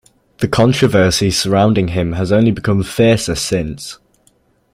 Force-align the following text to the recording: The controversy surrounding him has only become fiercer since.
The 0.39 0.47
controversy 0.47 1.29
surrounding 1.29 1.89
him 1.89 2.13
has 2.13 2.31
only 2.31 2.49
become 2.49 2.81
fiercer 2.81 3.35
since. 3.35 3.99